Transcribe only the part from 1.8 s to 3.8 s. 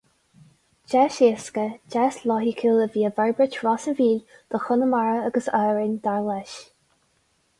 deis loighciúil a bhí i bhforbairt